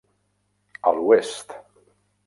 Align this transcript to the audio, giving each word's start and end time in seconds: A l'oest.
A 0.91 0.95
l'oest. 0.97 1.57